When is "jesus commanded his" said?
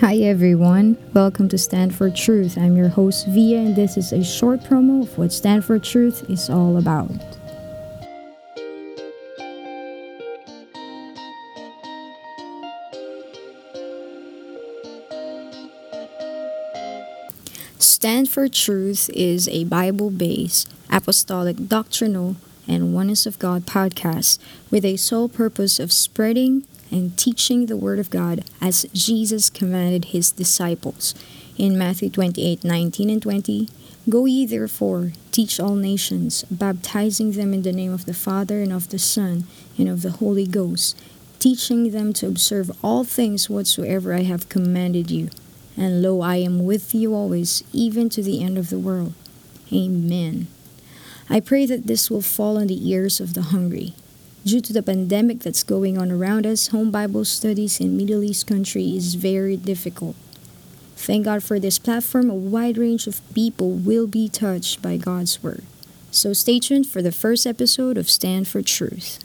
28.92-30.30